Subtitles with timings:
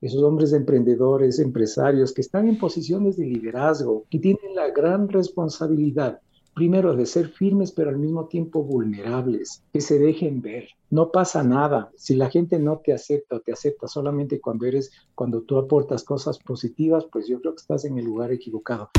[0.00, 6.20] esos hombres emprendedores, empresarios que están en posiciones de liderazgo, que tienen la gran responsabilidad,
[6.54, 10.68] primero, de ser firmes, pero al mismo tiempo vulnerables, que se dejen ver.
[10.90, 11.90] No pasa nada.
[11.96, 16.02] Si la gente no te acepta o te acepta solamente cuando eres, cuando tú aportas
[16.02, 18.90] cosas positivas, pues yo creo que estás en el lugar equivocado.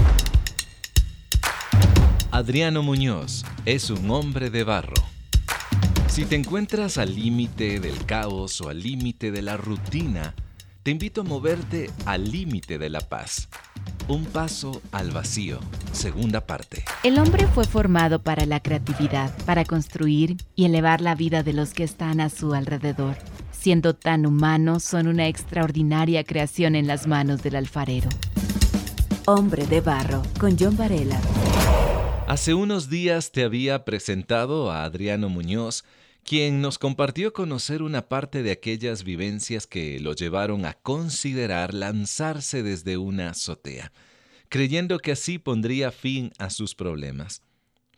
[2.32, 5.02] Adriano Muñoz es un hombre de barro.
[6.08, 10.34] Si te encuentras al límite del caos o al límite de la rutina,
[10.84, 13.50] te invito a moverte al límite de la paz.
[14.08, 15.60] Un paso al vacío,
[15.92, 16.84] segunda parte.
[17.04, 21.74] El hombre fue formado para la creatividad, para construir y elevar la vida de los
[21.74, 23.16] que están a su alrededor.
[23.52, 28.10] Siendo tan humanos, son una extraordinaria creación en las manos del alfarero.
[29.28, 31.22] Hombre de Barro, con John Varela.
[32.28, 35.84] Hace unos días te había presentado a Adriano Muñoz,
[36.24, 42.64] quien nos compartió conocer una parte de aquellas vivencias que lo llevaron a considerar lanzarse
[42.64, 43.92] desde una azotea,
[44.50, 47.42] creyendo que así pondría fin a sus problemas.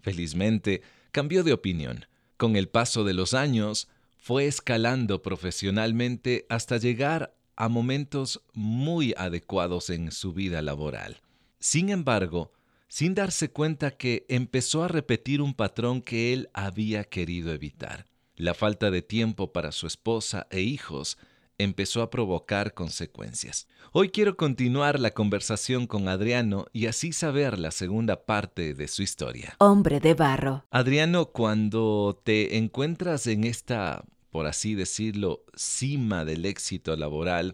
[0.01, 2.05] Felizmente, cambió de opinión.
[2.37, 9.89] Con el paso de los años, fue escalando profesionalmente hasta llegar a momentos muy adecuados
[9.89, 11.21] en su vida laboral.
[11.59, 12.51] Sin embargo,
[12.87, 18.05] sin darse cuenta que empezó a repetir un patrón que él había querido evitar.
[18.35, 21.19] La falta de tiempo para su esposa e hijos
[21.59, 23.67] empezó a provocar consecuencias.
[23.91, 29.03] Hoy quiero continuar la conversación con Adriano y así saber la segunda parte de su
[29.03, 29.55] historia.
[29.59, 30.65] Hombre de barro.
[30.71, 37.53] Adriano, cuando te encuentras en esta, por así decirlo, cima del éxito laboral,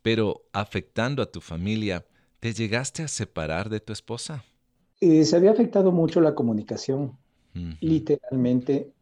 [0.00, 2.06] pero afectando a tu familia,
[2.40, 4.44] ¿te llegaste a separar de tu esposa?
[5.02, 7.18] Eh, se había afectado mucho la comunicación.
[7.80, 8.92] Literalmente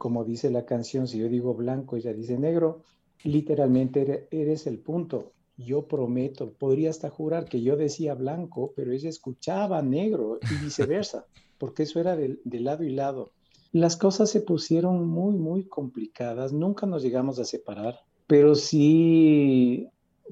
[0.00, 2.80] como dice la canción, si yo digo blanco, ella dice negro,
[3.22, 5.32] literalmente eres el punto.
[5.58, 11.26] Yo prometo, podría hasta jurar que yo decía blanco, pero ella escuchaba negro y viceversa,
[11.58, 13.32] porque eso era de, lado y lado.
[13.72, 19.86] Las cosas se pusieron muy, muy complicadas, nunca nos llegamos a separar, pero sí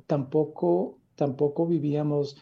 [0.07, 2.39] tampoco, tampoco vivíamos,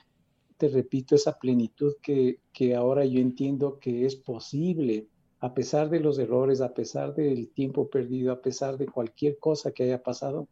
[0.58, 5.08] te repito, esa plenitud que, que ahora yo entiendo que es posible
[5.40, 9.72] a pesar de los errores, a pesar del tiempo perdido, a pesar de cualquier cosa
[9.72, 10.48] que haya pasado,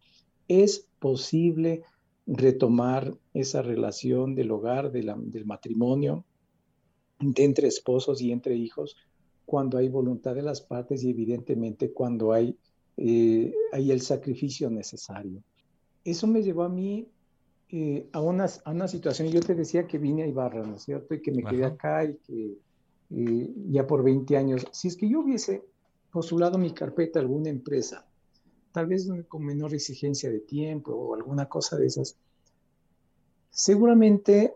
[0.48, 1.82] es posible
[2.26, 6.24] retomar esa relación del hogar, del matrimonio,
[7.20, 8.96] de entre esposos y entre hijos,
[9.46, 12.56] cuando hay voluntad de las partes y evidentemente cuando hay,
[12.96, 15.42] eh, hay el sacrificio necesario.
[16.04, 17.08] Eso me llevó a mí
[17.70, 20.82] eh, a, una, a una situación, yo te decía que vine a Ibarra, ¿no es
[20.82, 21.14] cierto?
[21.14, 22.58] Y que me quedé acá y que
[23.10, 25.64] eh, ya por 20 años, si es que yo hubiese
[26.10, 28.06] postulado mi carpeta a alguna empresa,
[28.72, 32.16] tal vez con menor exigencia de tiempo o alguna cosa de esas,
[33.50, 34.54] seguramente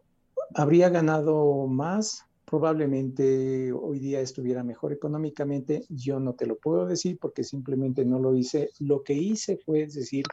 [0.55, 7.19] habría ganado más, probablemente hoy día estuviera mejor económicamente, yo no te lo puedo decir
[7.21, 8.71] porque simplemente no lo hice.
[8.81, 10.25] Lo que hice fue decir,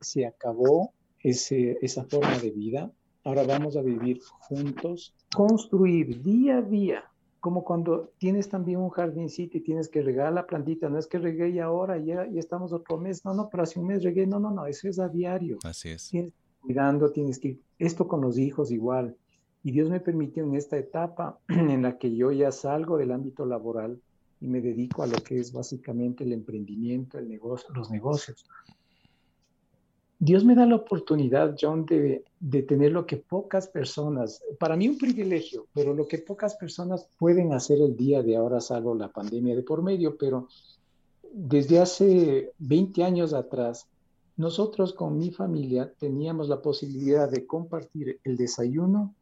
[0.00, 2.92] se acabó ese, esa forma de vida,
[3.24, 7.11] ahora vamos a vivir juntos, construir día a día
[7.42, 11.18] como cuando tienes también un jardincito y tienes que regar la plantita, no es que
[11.18, 14.28] regué y ahora ya, ya estamos otro mes, no, no, pero hace un mes regué,
[14.28, 15.58] no, no, no, eso es a diario.
[15.64, 16.08] Así es.
[16.08, 19.16] Tienes cuidando, tienes que, esto con los hijos igual.
[19.64, 23.44] Y Dios me permitió en esta etapa en la que yo ya salgo del ámbito
[23.44, 24.00] laboral
[24.40, 28.46] y me dedico a lo que es básicamente el emprendimiento, el negocio, los negocios.
[30.24, 32.22] Dios me da la oportunidad, John, de,
[32.62, 37.52] tener lo que pocas personas, para mí un privilegio, pero lo que pocas personas pueden
[37.52, 40.46] hacer el día de ahora, salvo la pandemia de por medio, pero
[41.32, 43.88] desde hace 20 años atrás,
[44.36, 49.16] nosotros con mi familia teníamos la posibilidad de compartir el desayuno,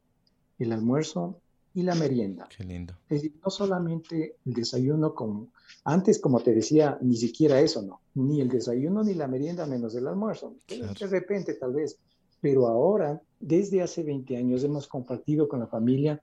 [0.59, 1.41] el almuerzo
[1.75, 2.49] y la merienda.
[2.57, 2.95] Qué lindo.
[3.09, 5.51] Es decir, no solamente el desayuno con,
[5.85, 9.95] antes como te decía, ni siquiera eso, no, ni el desayuno ni la merienda menos
[9.95, 10.55] el almuerzo.
[10.69, 11.99] De repente tal vez,
[12.41, 16.21] pero ahora, desde hace 20 años hemos compartido con la familia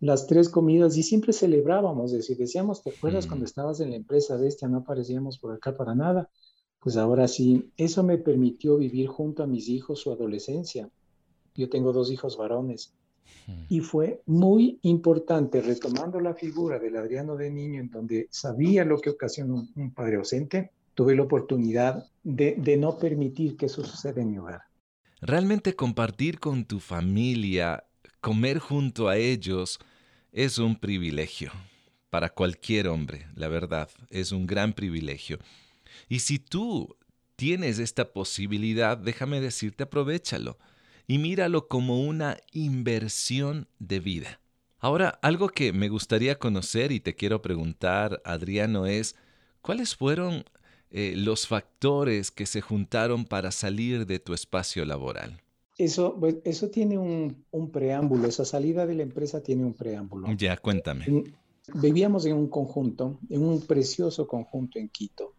[0.00, 3.46] las tres comidas y siempre celebrábamos, es decir, decíamos, ¿te acuerdas cuando mm.
[3.46, 6.30] estabas en la empresa bestia, no aparecíamos por acá para nada?
[6.78, 10.88] Pues ahora sí, eso me permitió vivir junto a mis hijos su adolescencia.
[11.56, 12.94] Yo tengo dos hijos varones
[13.68, 18.98] y fue muy importante, retomando la figura del Adriano de niño, en donde sabía lo
[19.00, 24.20] que ocasionó un, padre ausente, tuve la oportunidad de, de no permitir que eso suceda
[24.20, 24.62] en mi hogar.
[25.20, 27.84] Realmente compartir con tu familia,
[28.20, 29.78] comer junto a ellos,
[30.32, 31.50] es un privilegio
[32.10, 35.38] para cualquier hombre, la verdad, es un gran privilegio.
[36.08, 36.96] Y si tú
[37.36, 40.58] tienes esta posibilidad, déjame decirte, aprovechalo
[41.08, 44.40] y míralo como una inversión de vida.
[44.78, 49.16] Ahora, algo que me gustaría conocer y te quiero preguntar, Adriano, es,
[49.60, 50.44] ¿cuáles fueron
[50.90, 55.40] eh, los factores que se juntaron para salir de tu espacio laboral?
[55.78, 60.28] Eso, pues, eso tiene un, un, preámbulo, esa salida de la empresa tiene un preámbulo.
[60.36, 61.24] Ya, cuéntame.
[61.74, 65.34] Vivíamos en un conjunto, en un precioso conjunto en Quito,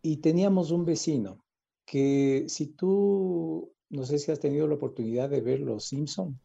[0.00, 1.44] y teníamos un vecino
[1.84, 6.38] que si tú, no sé si has tenido la oportunidad de ver Los Simpson.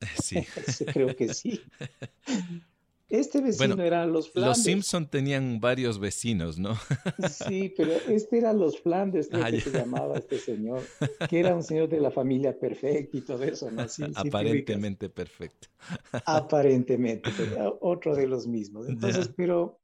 [0.22, 0.44] Sí.
[0.92, 1.60] Creo que sí.
[3.10, 4.56] Este vecino era los Flanders.
[4.56, 6.74] Los Simpson tenían varios vecinos, ¿no?
[7.30, 10.82] Sí, pero este era los Flanders, creo ah, que se llamaba este señor,
[11.28, 13.84] que era un señor de la familia perfecta y todo eso, ¿no?
[14.16, 15.68] Aparentemente perfecto.
[16.24, 18.88] Aparentemente, pero otro de los mismos.
[18.88, 19.78] Entonces, pero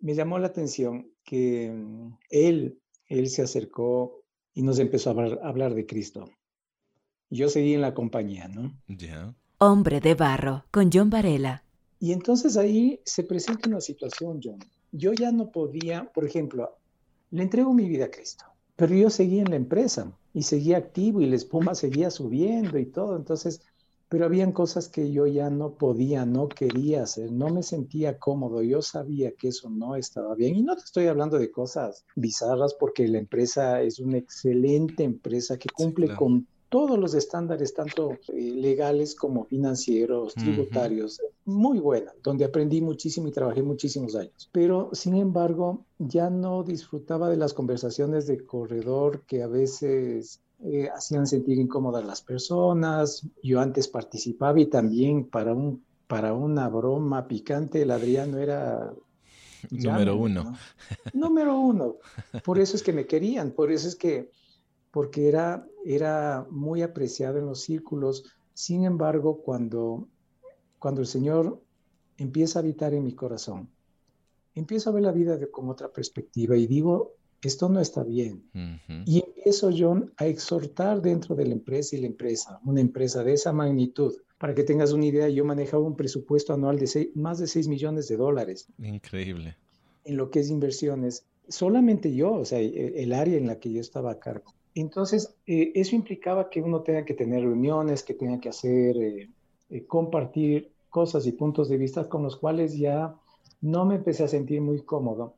[0.00, 4.22] me llamó la atención que mm, él, él se acercó
[4.54, 6.30] y nos empezó a hablar, a hablar de Cristo.
[7.30, 8.74] Yo seguí en la compañía, ¿no?
[8.88, 9.34] Ya.
[9.58, 11.64] Hombre de barro, con John Varela.
[12.00, 14.58] Y entonces ahí se presenta una situación, John.
[14.92, 16.78] Yo ya no podía, por ejemplo,
[17.30, 18.44] le entrego mi vida a Cristo,
[18.76, 22.86] pero yo seguía en la empresa y seguía activo y la espuma seguía subiendo y
[22.86, 23.16] todo.
[23.16, 23.60] Entonces,
[24.08, 28.62] pero habían cosas que yo ya no podía, no quería hacer, no me sentía cómodo,
[28.62, 30.56] yo sabía que eso no estaba bien.
[30.56, 35.58] Y no te estoy hablando de cosas bizarras porque la empresa es una excelente empresa
[35.58, 42.44] que cumple con todos los estándares, tanto eh, legales como financieros, tributarios, muy buena, donde
[42.44, 44.48] aprendí muchísimo y trabajé muchísimos años.
[44.52, 50.88] Pero, sin embargo, ya no disfrutaba de las conversaciones de corredor que a veces eh,
[50.94, 53.26] hacían sentir incómodas las personas.
[53.42, 58.92] Yo antes participaba y también para, un, para una broma picante, el Adriano era
[59.70, 60.56] Número uno.
[61.12, 61.96] Número uno.
[62.44, 64.30] Por eso es que me querían, por eso es que
[64.90, 68.24] porque era, era muy apreciado en los círculos.
[68.54, 70.08] Sin embargo, cuando,
[70.78, 71.60] cuando el Señor
[72.16, 73.68] empieza a habitar en mi corazón,
[74.54, 78.42] empiezo a ver la vida con otra perspectiva y digo, esto no está bien.
[79.04, 83.34] Y empiezo, John, a exhortar dentro de la empresa y la empresa, una empresa de
[83.34, 84.14] esa magnitud.
[84.38, 88.08] Para que tengas una idea, yo manejaba un presupuesto anual de más de 6 millones
[88.08, 88.66] de dólares.
[88.78, 89.56] Increíble.
[90.04, 91.24] En lo que es inversiones.
[91.48, 94.54] Solamente yo, o sea, el área en la que yo estaba a cargo.
[94.80, 99.28] Entonces, eh, eso implicaba que uno tenga que tener reuniones, que tenga que hacer, eh,
[99.70, 103.14] eh, compartir cosas y puntos de vista con los cuales ya
[103.60, 105.34] no me empecé a sentir muy cómodo.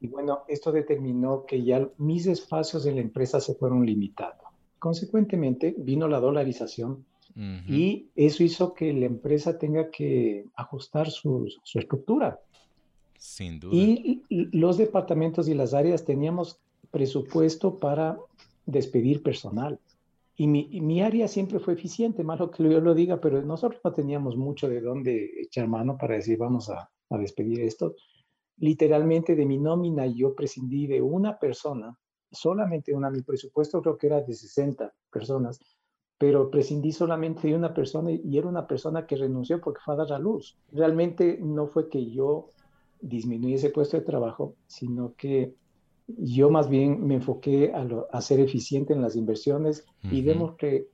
[0.00, 4.42] Y bueno, esto determinó que ya mis espacios en la empresa se fueron limitando.
[4.78, 7.04] Consecuentemente, vino la dolarización
[7.68, 12.40] y eso hizo que la empresa tenga que ajustar su, su estructura.
[13.18, 13.74] Sin duda.
[13.74, 16.58] Y los departamentos y las áreas teníamos
[16.90, 18.18] presupuesto para
[18.66, 19.80] despedir personal.
[20.34, 24.36] Y mi, área siempre fue eficiente, malo que yo lo diga, pero nosotros no teníamos
[24.36, 27.94] mucho de dónde echar mano para decir vamos a, despedir esto.
[28.56, 31.94] Literalmente de mi nómina yo prescindí de una persona,
[32.30, 35.60] solamente una, mi presupuesto creo que era de 60 personas,
[36.16, 39.98] pero prescindí solamente de una persona y era una persona que renunció porque fue a
[39.98, 40.56] dar a luz.
[40.70, 42.48] Realmente no fue que yo
[43.02, 45.54] disminuí ese puesto de trabajo, sino que
[46.06, 50.90] yo más bien me enfoqué a, ser eficiente en las inversiones y vemos que,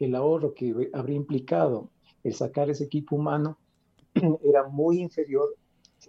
[0.00, 1.88] el ahorro que habría implicado
[2.22, 3.56] el sacar ese equipo humano
[4.44, 5.56] era muy inferior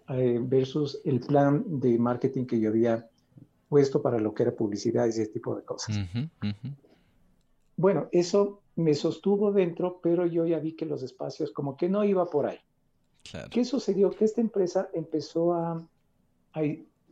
[0.10, 3.10] eh, versus el plan de marketing que yo había
[3.70, 5.98] puesto para lo que era publicidad y ese tipo de cosas.
[7.78, 12.04] Bueno, eso me sostuvo dentro, pero yo ya vi que los espacios como que no
[12.04, 12.60] iba por ahí.
[13.50, 14.10] ¿Qué sucedió?
[14.12, 15.88] Que esta empresa empezó a,
[16.54, 16.62] a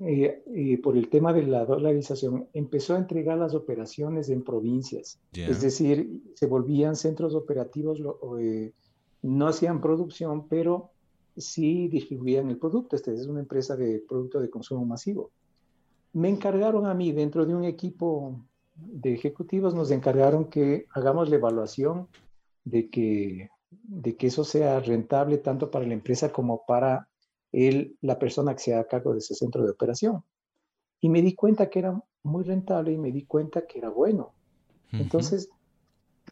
[0.02, 5.20] eh, por el tema de la dolarización, empezó a entregar las operaciones en provincias.
[5.34, 8.02] Es decir, se volvían centros operativos,
[8.42, 8.74] eh,
[9.22, 10.92] no hacían producción, pero
[11.38, 12.98] sí distribuían el producto.
[12.98, 15.32] Esta es una empresa de producto de consumo masivo.
[16.12, 18.42] Me encargaron a mí, dentro de un equipo
[18.75, 22.10] de ejecutivos, nos encargaron que hagamos la evaluación
[22.66, 27.08] de que, de que eso sea rentable tanto para la empresa como para
[27.56, 30.24] él, la persona que se haga cargo de ese centro de operación.
[31.00, 34.34] Y me di cuenta que era muy rentable y me di cuenta que era bueno.
[34.92, 35.50] Entonces,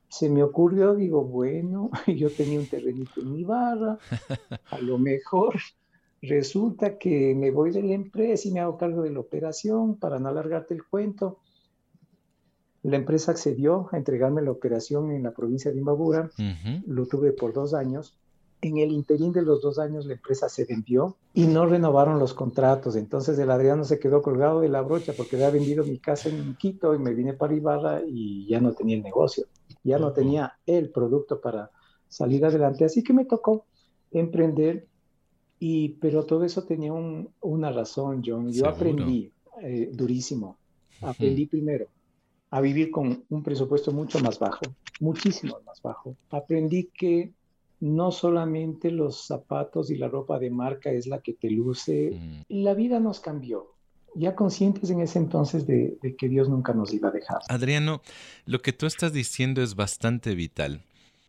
[0.10, 3.98] se me ocurrió, digo, bueno, yo tenía un terrenito en mi barra,
[4.70, 5.56] a lo mejor
[6.22, 10.20] resulta que me voy de la empresa y me hago cargo de la operación para
[10.20, 11.40] no alargarte el cuento.
[12.84, 16.30] La empresa accedió a entregarme la operación en la provincia de Imbabura,
[16.86, 18.18] lo tuve por dos años
[18.64, 22.34] En el interín de los dos años la empresa se vendió y no renovaron los
[22.34, 22.96] contratos.
[22.96, 26.56] Entonces el Adriano se quedó colgado de la brocha porque había vendido mi casa en
[26.56, 29.48] Quito y me vine para Ibarra y ya no tenía el negocio,
[29.84, 31.72] ya no tenía el producto para
[32.08, 32.86] salir adelante.
[32.86, 33.66] Así que me tocó
[34.12, 34.88] emprender,
[35.60, 38.52] y, pero todo eso tenía una razón, John.
[38.52, 40.58] Yo aprendí eh, durísimo.
[41.02, 41.88] Aprendí primero
[42.54, 44.62] a vivir con un presupuesto mucho más bajo,
[45.00, 46.16] muchísimo más bajo.
[46.30, 47.34] Aprendí que
[47.84, 52.74] no solamente los zapatos y la ropa de marca es la que te luce, la
[52.74, 53.76] vida nos cambió.
[54.16, 57.40] Ya conscientes en ese entonces de, de que Dios nunca nos iba a dejar.
[57.50, 58.02] Adriano,
[58.46, 60.82] lo que tú estás diciendo es bastante vital.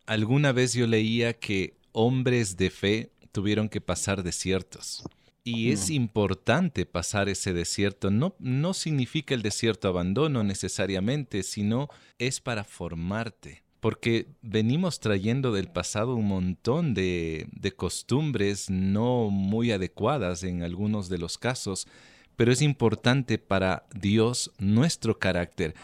[0.05, 5.03] Alguna vez yo leía que hombres de fe tuvieron que pasar desiertos.
[5.43, 8.11] Y es importante pasar ese desierto.
[8.11, 15.67] No, no significa el desierto abandono necesariamente, sino es para formarte porque venimos trayendo del
[15.67, 21.87] pasado un montón de, costumbres no muy adecuadas en algunos de los casos,
[22.35, 25.75] pero es importante para Dios nuestro carácter.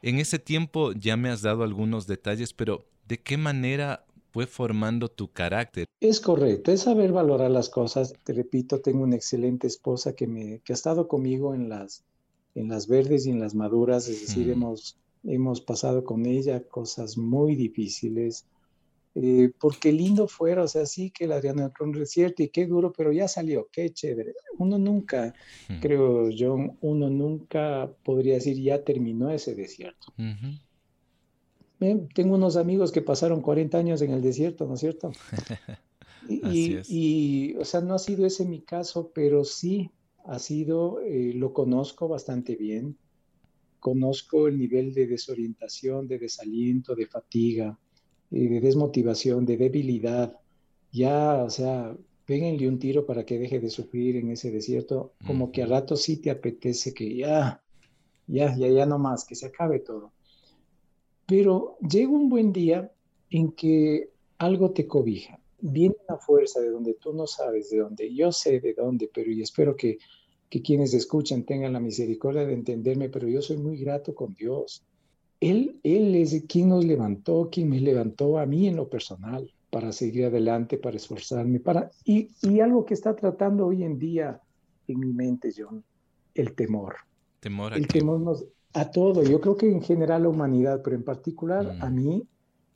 [0.00, 5.08] En ese tiempo ya me has dado algunos detalles, pero ¿de qué manera fue formando
[5.08, 5.86] tu carácter.
[6.00, 8.14] Es correcto, es saber valorar las cosas.
[8.24, 12.04] Te repito, tengo una excelente esposa que, me, que ha estado conmigo en las,
[12.54, 17.18] en las verdes y en las maduras, es decir, hemos, hemos pasado con ella cosas
[17.18, 18.46] muy difíciles.
[19.16, 22.66] Eh, porque lindo fuera, o sea, sí que el Adriano entró en desierto y qué
[22.66, 24.34] duro, pero ya salió, qué chévere.
[24.58, 25.34] Uno nunca,
[25.80, 30.12] creo yo, uno nunca podría decir ya terminó ese desierto
[31.80, 35.12] tengo unos amigos que pasaron 40 años en el desierto, ¿no es cierto?
[36.28, 39.90] y, y, o sea, no ha sido ese mi caso, pero sí
[40.26, 42.96] ha sido, eh, lo conozco bastante bien.
[43.78, 47.78] Conozco el nivel de desorientación, de desaliento, de fatiga,
[48.30, 50.38] eh, de desmotivación, de debilidad.
[50.92, 51.96] Ya, o sea,
[52.26, 55.96] péguenle un tiro para que deje de sufrir en ese desierto, como que a rato
[55.96, 57.62] sí te apetece que ya,
[58.26, 60.12] ya, ya, ya no más, que se acabe todo.
[61.30, 62.90] Pero llega un buen día
[63.30, 65.38] en que algo te cobija.
[65.60, 68.12] Viene una fuerza de donde tú no sabes de dónde.
[68.12, 69.98] Yo sé de dónde, pero y espero que,
[70.48, 74.82] que quienes escuchan tengan la misericordia de entenderme, pero yo soy muy grato con Dios.
[75.38, 79.92] Él, él es quien nos levantó, quien me levantó a mí en lo personal para
[79.92, 84.40] seguir adelante, para esforzarme, para y, y algo que está tratando hoy en día
[84.88, 85.84] en mi mente, John,
[86.34, 86.96] el temor.
[87.38, 91.04] Temor el temor nos, a todo, yo creo que en general la humanidad, pero en
[91.04, 91.94] particular a mm.
[91.94, 92.28] mí,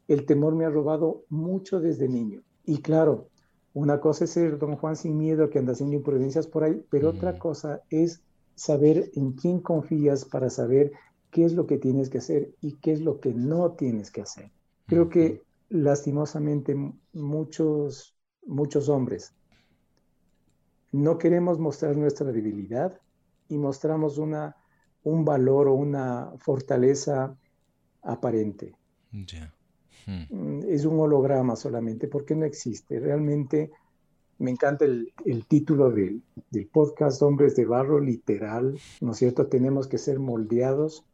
[0.09, 2.43] el temor me ha robado mucho desde niño.
[2.65, 3.29] Y claro,
[3.73, 7.11] una cosa es ser don Juan sin miedo que anda haciendo imprudencias por ahí, pero
[7.11, 7.39] otra mm.
[7.39, 8.23] cosa es
[8.55, 10.93] saber en quién confías para saber
[11.31, 14.23] qué es lo que tienes que hacer y qué es lo que no tienes que
[14.23, 14.51] hacer.
[14.87, 16.77] Creo que lastimosamente
[17.13, 19.35] muchos, muchos hombres
[20.95, 23.01] no queremos mostrar nuestra debilidad
[23.49, 24.55] y mostramos una
[25.05, 27.37] un valor o una fortaleza
[28.03, 28.75] aparente.
[29.11, 29.25] Hmm.
[30.31, 33.01] Mm, es un holograma solamente, porque no existe.
[33.01, 33.71] Realmente
[34.39, 35.13] me encanta el,
[35.47, 36.23] título del,
[36.73, 39.47] podcast Hombres de Barro, literal, ¿no es cierto?
[39.47, 41.05] Tenemos que ser moldeados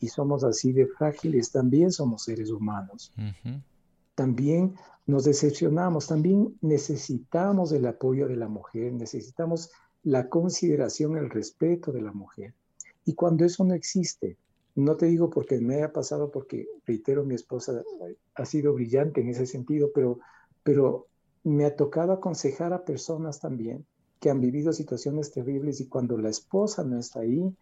[0.00, 3.12] y somos así de frágiles, también somos seres humanos.
[4.14, 4.74] También
[5.06, 9.70] nos decepcionamos, también necesitamos el apoyo de la mujer, necesitamos
[10.02, 12.54] la consideración, el respeto de la mujer.
[13.06, 14.36] Y cuando eso no existe,
[14.74, 17.82] no te digo porque me haya pasado, porque reitero, mi esposa
[18.34, 20.18] ha sido brillante en ese sentido, pero,
[20.62, 21.06] pero
[21.44, 23.86] me ha tocado aconsejar a personas también
[24.20, 27.54] que han vivido situaciones terribles y cuando la esposa no está ahí,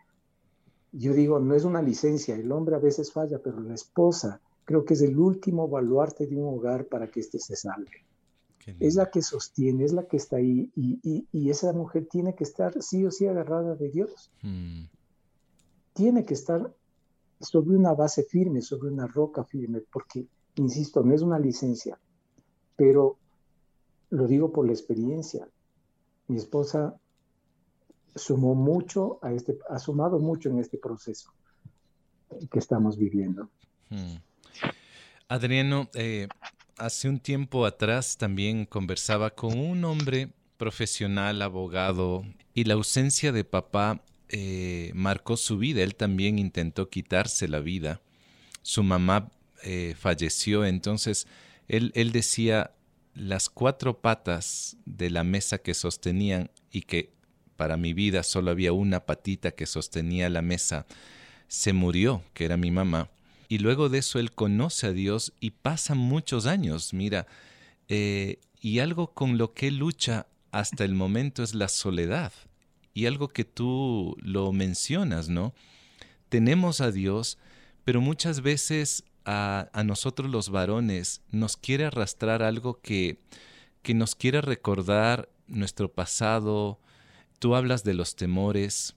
[0.93, 4.85] yo digo, no es una licencia, el hombre a veces falla, pero la esposa creo
[4.85, 8.07] que es el último baluarte de un hogar para que éste se salve.
[8.81, 12.45] Es la que sostiene, es la que está ahí y, y, esa mujer tiene que
[12.45, 14.33] estar sí o sí agarrada de Dios.
[14.41, 14.85] Hmm
[15.95, 16.75] tiene que estar
[17.41, 21.99] sobre una base firme, sobre una roca firme, porque, insisto, no es una licencia,
[22.77, 23.17] pero
[24.11, 25.49] lo digo por la experiencia.
[26.29, 26.97] Mi esposa
[28.15, 31.33] sumó mucho a este, ha sumado mucho en este proceso
[32.51, 33.49] que estamos viviendo.
[33.91, 34.17] Hmm.
[35.29, 36.29] Adriano, eh,
[36.77, 43.45] hace un tiempo atrás también conversaba con un hombre profesional, abogado, y la ausencia de
[43.45, 45.83] papá eh, marcó su vida.
[45.83, 48.00] Él también intentó quitarse la vida.
[48.62, 49.31] Su mamá
[49.62, 51.26] eh, falleció, entonces
[51.69, 52.73] él, decía
[53.14, 57.12] las cuatro patas de la mesa que sostenían y que
[57.57, 60.87] para mi vida solo había una patita que sostenía la mesa,
[61.49, 63.11] se murió, que era mi mamá,
[63.49, 67.26] y luego de eso él conoce a Dios y pasa muchos años, mira,
[67.88, 72.33] eh, y algo con lo que lucha hasta el momento es la soledad.
[72.95, 75.53] Y algo que tú lo mencionas, ¿no?
[76.29, 77.39] Tenemos a Dios,
[77.85, 83.19] pero muchas veces a, nosotros los varones nos quiere arrastrar algo que,
[83.83, 86.79] que nos quiere recordar nuestro pasado.
[87.39, 88.95] Tú hablas de los temores.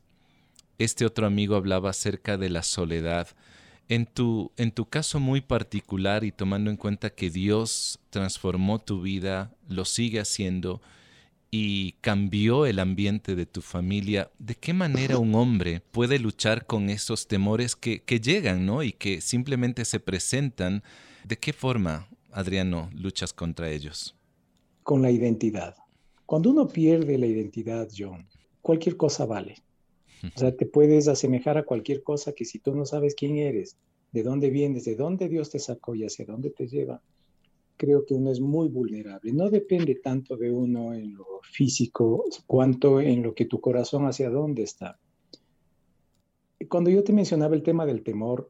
[0.78, 3.28] Este otro amigo hablaba acerca de la soledad.
[3.90, 9.02] En tu, en tu caso muy particular y tomando en cuenta que Dios transformó tu
[9.02, 10.82] vida, lo sigue haciendo,
[11.50, 16.90] y cambió el ambiente de tu familia, ¿de qué manera un hombre puede luchar con
[16.90, 18.84] esos temores que, que llegan, ¿no?
[18.84, 20.84] Y que simplemente se presentan.
[21.24, 24.16] ¿De qué forma, Adriano, luchas contra ellos?
[24.84, 25.76] Con la identidad.
[26.26, 28.28] Cuando uno pierde la identidad, John,
[28.62, 29.56] cualquier cosa vale.
[30.36, 33.78] O sea, te puedes asemejar a cualquier cosa que si tú no sabes quién eres,
[34.12, 37.02] de dónde vienes, de dónde Dios te sacó y hacia dónde te lleva,
[37.78, 39.32] creo que uno es muy vulnerable.
[39.32, 44.30] No depende tanto de uno en lo físico cuanto en lo que tu corazón hacia
[44.30, 45.00] dónde está.
[46.68, 48.50] Cuando yo te mencionaba el tema del temor,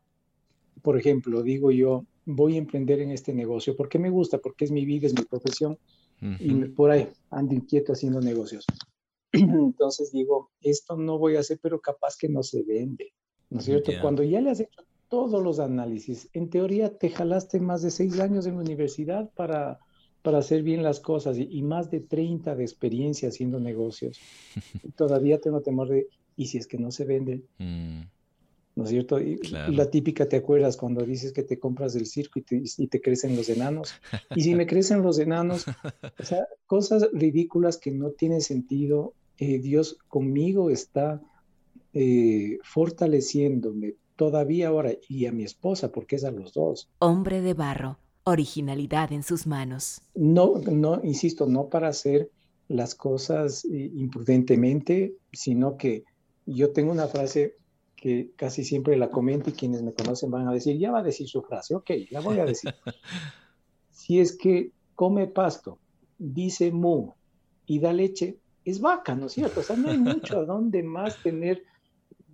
[0.82, 4.72] por ejemplo, digo yo, voy a emprender en este negocio porque me gusta, porque es
[4.72, 5.78] mi vida, es mi profesión,
[6.20, 8.66] y por ahí ando inquieto haciendo negocios.
[9.34, 13.14] Entonces digo, esto no voy a hacer, pero capaz que no se vende,
[13.50, 13.92] ¿no es cierto?
[14.02, 16.30] Cuando ya le has hecho todos los análisis.
[16.34, 19.80] En teoría te jalaste más de seis años en la universidad para,
[20.22, 24.20] para hacer bien las cosas y, más de 30 de experiencia haciendo negocios.
[24.96, 27.44] todavía tengo temor de, ¿y si es que no se vende?
[27.58, 28.02] Mm.
[28.76, 29.20] ¿No es cierto?
[29.20, 33.36] Y, la típica, ¿te acuerdas cuando dices que te compras del circo y te, crecen
[33.36, 33.94] los enanos?
[34.36, 39.14] Y si me crecen los enanos, o sea, cosas ridículas que no tienen sentido.
[39.40, 41.22] Eh, Dios conmigo está
[41.94, 46.90] eh, fortaleciéndome, todavía ahora y a mi esposa, porque es a los dos.
[47.00, 50.02] Hombre de barro, originalidad en sus manos.
[50.16, 52.30] No, no, insisto, no para hacer
[52.68, 56.04] las cosas eh, imprudentemente, sino que
[56.46, 57.56] yo tengo una frase
[57.96, 61.04] que casi siempre la comento y quienes me conocen van a decir, ya va a
[61.04, 62.74] decir su frase, ok, la voy a decir.
[63.92, 65.80] si es que come pasto,
[66.18, 67.14] dice mu
[67.66, 69.62] y da leche, es vaca, ¿no es cierto?
[69.62, 71.64] O sea, no hay mucho a dónde más tener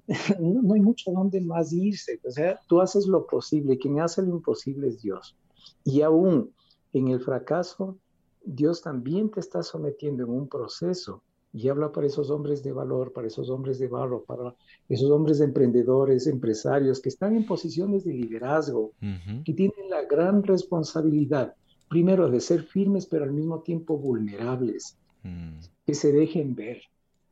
[0.39, 2.19] no, hay mucho donde más irse.
[2.25, 5.35] O sea, tú haces lo posible, quien hace lo imposible es Dios.
[5.83, 6.51] Y aún
[6.93, 7.97] en el fracaso,
[8.43, 11.23] Dios también te está sometiendo en un proceso.
[11.55, 14.55] Y habla para esos hombres de valor, para esos hombres de barro, para
[14.89, 18.91] esos hombres emprendedores, empresarios que están en posiciones de liderazgo,
[19.45, 21.53] que tienen la gran responsabilidad,
[21.89, 25.59] primero, de ser firmes, pero al mismo tiempo vulnerables, mm.
[25.85, 26.81] que se dejen ver,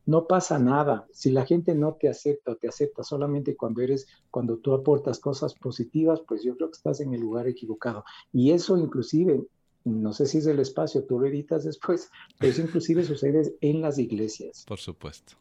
[0.05, 1.07] no pasa nada.
[1.11, 5.19] Si la gente no te acepta o te acepta solamente cuando eres, cuando tú aportas
[5.19, 8.03] cosas positivas, pues yo creo que estás en el lugar equivocado.
[8.31, 9.43] Y eso inclusive,
[9.83, 12.09] no sé si es el espacio, tú lo editas después,
[12.39, 14.65] pero eso inclusive sucede en las iglesias.
[14.67, 15.33] Por supuesto.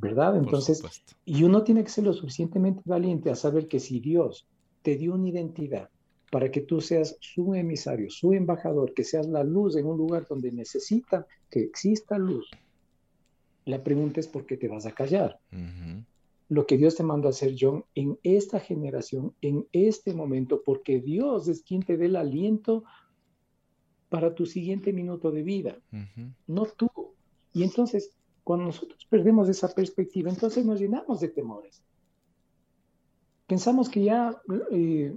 [0.00, 0.36] ¿Verdad?
[0.36, 0.80] Entonces,
[1.24, 4.46] y uno tiene que ser lo suficientemente valiente a saber que si Dios
[4.82, 5.90] te dio una identidad
[6.30, 10.26] para que tú seas su emisario, su embajador, que seas la luz en un lugar
[10.28, 12.48] donde necesita que exista luz,
[13.68, 15.38] la pregunta es por qué te vas a callar.
[16.48, 21.00] Lo que Dios te manda a hacer, John, en esta generación, en este momento, porque
[21.00, 22.84] Dios es quien te dé el aliento
[24.08, 25.78] para tu siguiente minuto de vida,
[26.46, 26.88] no tú.
[27.52, 31.82] Y entonces, cuando nosotros perdemos esa perspectiva, entonces nos llenamos de temores.
[33.46, 35.14] Pensamos que ya eh,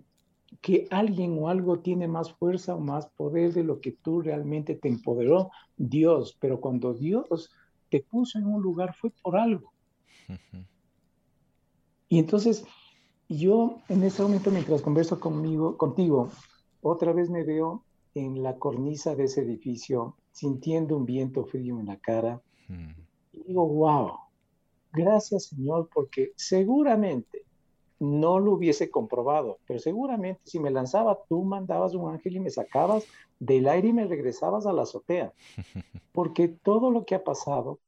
[0.59, 4.75] que alguien o algo tiene más fuerza o más poder de lo que tú realmente
[4.75, 7.49] te empoderó Dios, pero cuando Dios
[7.91, 9.73] te puso en un lugar fue por algo.
[12.08, 12.65] Y entonces,
[13.27, 16.32] yo en ese momento, mientras converso conmigo, contigo,
[16.82, 17.84] otra vez me veo
[18.15, 22.41] en la cornisa de ese edificio, sintiendo un viento frío en la cara.
[23.34, 24.12] Y digo, wow,
[24.93, 27.45] gracias Señor, porque seguramente
[28.01, 32.49] no lo hubiese comprobado, pero seguramente si me lanzaba, tú mandabas un ángel y me
[32.49, 33.05] sacabas
[33.39, 35.33] del aire y me regresabas a la azotea,
[36.11, 37.79] porque todo lo que ha pasado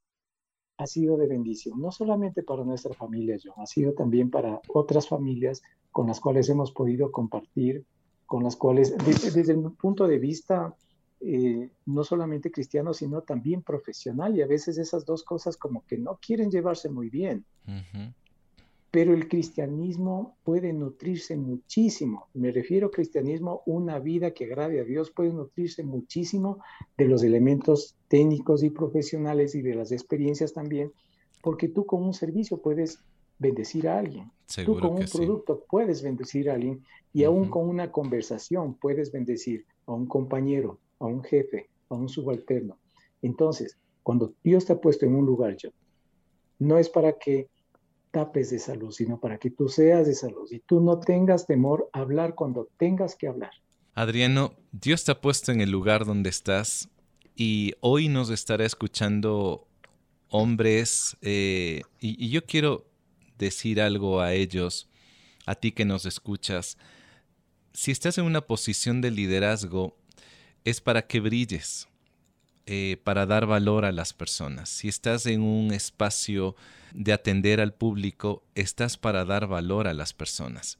[0.77, 5.07] ha sido de bendición, no solamente para nuestra familia, John, ha sido también para otras
[5.07, 7.83] familias con las cuales hemos podido compartir,
[8.27, 10.75] con las cuales, desde, el punto de vista
[11.21, 15.97] eh, no solamente cristiano, sino también profesional, y a veces esas dos cosas como que
[15.97, 17.45] no quieren llevarse muy bien.
[18.93, 22.27] Pero el cristianismo puede nutrirse muchísimo.
[22.35, 26.59] Me refiero a cristianismo, una vida que agrade a Dios puede nutrirse muchísimo
[26.95, 30.91] de los elementos técnicos y profesionales y de las experiencias también,
[31.41, 32.99] porque tú con un servicio puedes
[33.39, 34.31] bendecir a alguien.
[34.63, 39.65] tú con un producto puedes bendecir a alguien y aún con una conversación puedes bendecir
[39.87, 42.77] a un compañero, a un jefe, a un subalterno.
[43.23, 45.71] Entonces, cuando Dios te ha puesto en un lugar, yo,
[46.59, 47.47] no es para que
[48.13, 51.89] tapes de salud, sino para que tú seas de salud y tú no tengas temor
[51.93, 53.49] a hablar cuando tengas que hablar.
[53.95, 56.89] Adriano, Dios te ha puesto en el lugar donde estás
[57.35, 59.67] y hoy nos estará escuchando
[60.29, 62.85] hombres eh, y, y yo quiero
[63.39, 64.87] decir algo a ellos,
[65.47, 66.77] a ti que nos escuchas.
[67.73, 69.97] Si estás en una posición de liderazgo,
[70.65, 71.87] es para que brilles,
[72.65, 74.69] eh, para dar valor a las personas.
[74.69, 76.55] Si estás en un espacio
[76.93, 80.79] de atender al público, estás para dar valor a las personas.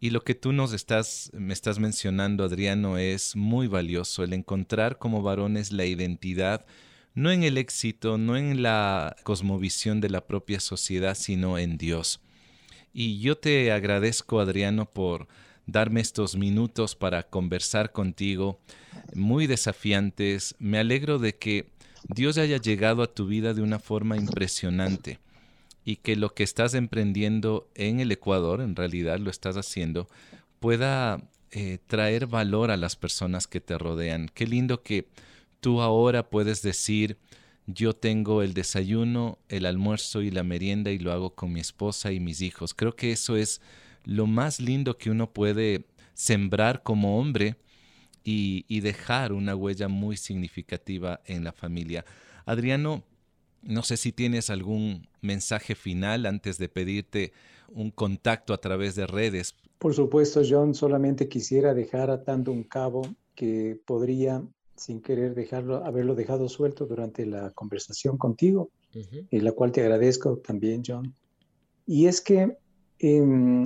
[0.00, 4.98] Y lo que tú nos estás, me estás mencionando, Adriano, es muy valioso, el encontrar
[4.98, 6.66] como varones la identidad,
[7.14, 12.20] no en el éxito, no en la cosmovisión de la propia sociedad, sino en Dios.
[12.92, 15.26] Y yo te agradezco, Adriano, por
[15.68, 18.58] darme estos minutos para conversar contigo,
[19.14, 20.56] muy desafiantes.
[20.58, 21.70] Me alegro de que
[22.08, 25.20] Dios haya llegado a tu vida de una forma impresionante
[25.84, 30.08] y que lo que estás emprendiendo en el Ecuador, en realidad lo estás haciendo,
[30.58, 34.30] pueda eh, traer valor a las personas que te rodean.
[34.32, 35.06] Qué lindo que
[35.60, 37.18] tú ahora puedes decir,
[37.66, 42.10] yo tengo el desayuno, el almuerzo y la merienda y lo hago con mi esposa
[42.10, 42.72] y mis hijos.
[42.72, 43.60] Creo que eso es
[44.08, 47.56] lo más lindo que uno puede sembrar como hombre
[48.24, 52.06] y, dejar una huella muy significativa en la familia.
[52.46, 53.02] Adriano,
[53.62, 57.32] no sé si tienes algún mensaje final antes de pedirte
[57.68, 59.54] un contacto a través de redes.
[59.78, 63.02] Por supuesto, John, solamente quisiera dejar atando un cabo
[63.34, 64.42] que podría,
[64.74, 70.38] sin querer dejarlo, haberlo dejado suelto durante la conversación contigo, en la cual te agradezco
[70.38, 71.14] también, John.
[71.86, 72.56] Y es que
[72.98, 73.64] em,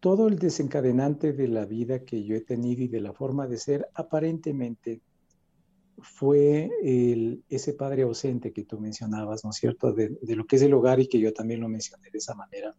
[0.00, 3.58] todo el desencadenante de la vida que yo he tenido y de la forma de
[3.58, 5.00] ser, aparentemente
[6.00, 9.92] fue el, ese padre ausente que tú mencionabas, ¿no es cierto?
[9.92, 12.76] De, lo que es el hogar y que yo también lo mencioné de esa manera.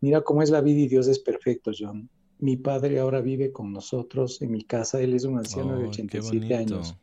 [0.00, 2.08] Mira cómo es la vida y Dios es perfecto, John.
[2.40, 6.54] Mi padre ahora vive con nosotros en mi casa, él es un anciano de 87
[6.56, 6.96] años.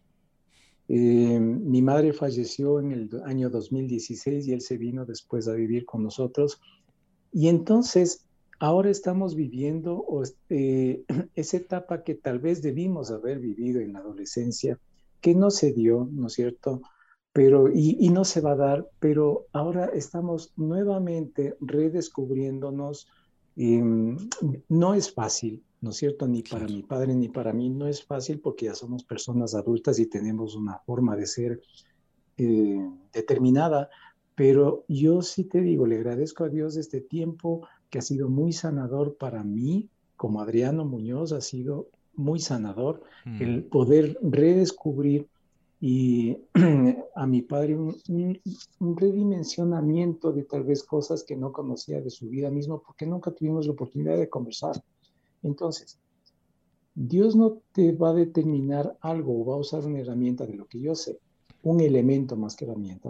[0.89, 5.85] Eh, mi madre falleció en el año 2016 y él se vino después a vivir
[5.85, 6.59] con nosotros.
[7.31, 8.25] Y entonces
[8.59, 10.05] ahora estamos viviendo
[10.49, 11.03] eh,
[11.35, 14.79] esa etapa que tal vez debimos haber vivido en la adolescencia,
[15.21, 16.81] que no se dio, ¿no es cierto?
[17.31, 23.07] Pero, y, no se va a dar, pero ahora estamos nuevamente redescubriéndonos.
[23.55, 24.17] Em,
[24.67, 26.27] no es fácil, ¿no es cierto?
[26.27, 29.99] Ni para mi padre ni para mí no es fácil porque ya somos personas adultas
[29.99, 31.61] y tenemos una forma de ser
[32.37, 33.89] eh, determinada,
[34.33, 38.53] pero yo sí te digo, le agradezco a Dios este tiempo, que ha sido muy
[38.53, 43.01] sanador para mí, como Adriano Muñoz, ha sido muy sanador
[43.39, 43.69] el mm.
[43.69, 45.27] poder redescubrir
[45.81, 46.37] y
[47.15, 48.39] a mi padre un,
[48.79, 53.65] redimensionamiento de tal vez cosas que no conocía de su vida mismo porque nunca tuvimos
[53.65, 54.75] la oportunidad de conversar.
[55.41, 55.97] Entonces,
[56.93, 60.67] Dios no te va a determinar algo o va a usar una herramienta de lo
[60.67, 61.17] que yo sé,
[61.63, 63.09] un elemento más que herramienta.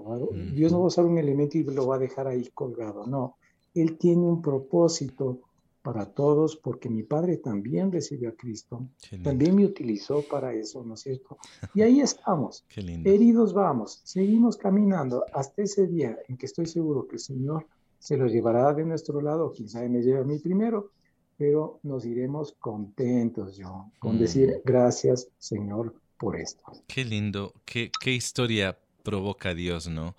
[0.54, 3.38] Dios no va a usar un elemento y lo va a dejar ahí colgado, no.
[3.82, 5.42] Él tiene un propósito
[5.82, 8.88] para todos, porque mi padre también recibió a Cristo,
[9.24, 11.38] también me utilizó para eso, ¿no es cierto?
[11.74, 12.66] Y ahí estamos,
[13.06, 17.66] heridos vamos, seguimos caminando hasta ese día en que estoy seguro que el Señor
[17.98, 20.92] se lo llevará de nuestro lado, sabe me lleva a mí primero,
[21.38, 24.20] pero nos iremos contentos, yo, con mm.
[24.20, 26.64] decir gracias, Señor, por esto.
[26.88, 30.16] Qué lindo, qué, qué historia provoca Dios, ¿no?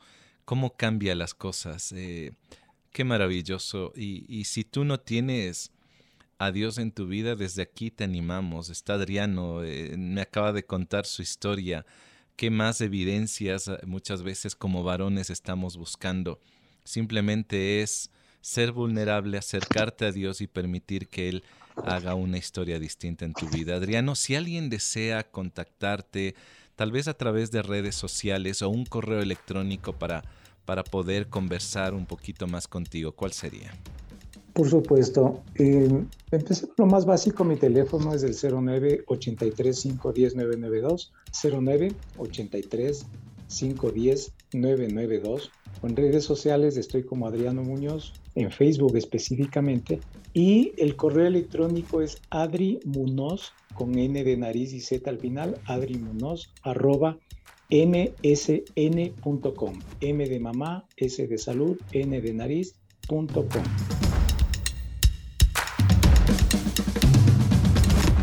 [0.46, 1.92] Cómo cambia las cosas.
[1.92, 2.32] Eh,
[2.92, 3.92] Qué maravilloso.
[3.94, 5.72] Y, si tú no tienes
[6.38, 8.68] a Dios en tu vida, desde aquí te animamos.
[8.68, 11.86] Está Adriano, eh, me acaba de contar su historia.
[12.36, 16.40] ¿Qué más evidencias eh, muchas veces como varones estamos buscando?
[16.82, 21.44] Simplemente es ser vulnerable, acercarte a Dios y permitir que Él
[21.84, 23.76] haga una historia distinta en tu vida.
[23.76, 26.34] Adriano, si alguien desea contactarte,
[26.74, 30.24] tal vez a través de redes sociales o un correo electrónico para
[30.64, 33.72] para poder conversar un poquito más contigo, ¿cuál sería?
[34.52, 35.42] Por supuesto.
[35.56, 43.06] Eh, empecé lo más básico, mi teléfono es el 09 83 510 992, 09 83
[43.48, 45.50] 510 992.
[45.82, 50.00] En redes sociales estoy como Adriano Muñoz, en Facebook específicamente,
[50.34, 56.52] y el correo electrónico es adrimunoz con N de nariz y Z al final, adrimunoz
[56.62, 57.18] arroba
[57.70, 59.14] msn.com.
[60.00, 63.64] M de mamá, S de salud, N de nariz.com.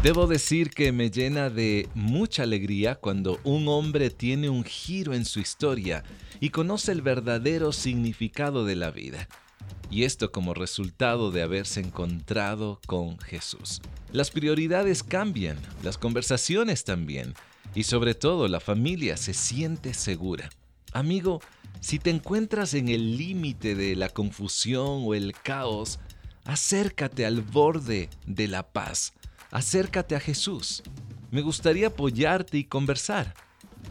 [0.03, 5.25] Debo decir que me llena de mucha alegría cuando un hombre tiene un giro en
[5.25, 6.03] su historia
[6.39, 9.27] y conoce el verdadero significado de la vida.
[9.89, 13.81] Y esto como resultado de haberse encontrado con Jesús.
[14.11, 17.33] Las prioridades cambian, las conversaciones también,
[17.75, 20.49] y sobre todo la familia se siente segura.
[20.93, 21.41] Amigo,
[21.79, 25.99] si te encuentras en el límite de la confusión o el caos,
[26.45, 29.13] acércate al borde de la paz
[29.51, 30.83] acércate a Jesús.
[31.31, 33.33] Me gustaría apoyarte y conversar.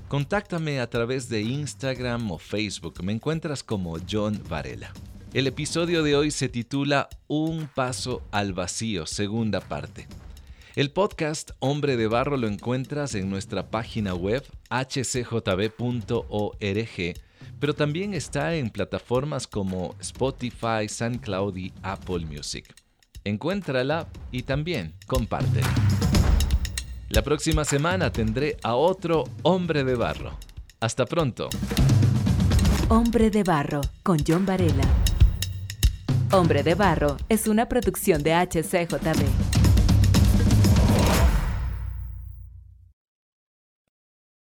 [0.08, 3.02] Contáctame a través de Instagram o Facebook.
[3.02, 4.92] Me encuentras como John Varela.
[5.32, 10.06] El episodio de hoy se titula Un paso al vacío, segunda parte.
[10.76, 15.74] El podcast Hombre de Barro lo encuentras en nuestra página web hcjb.org,
[17.58, 22.72] pero también está en plataformas como Spotify, SoundCloud y Apple Music
[23.26, 25.68] encuéntrala y también compártela.
[27.08, 30.38] La próxima semana tendré a otro hombre de barro.
[30.80, 31.48] Hasta pronto.
[32.88, 34.84] Hombre de barro con John Varela.
[36.32, 39.45] Hombre de barro es una producción de HCJB.